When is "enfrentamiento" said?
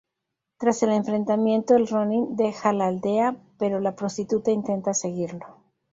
0.93-1.75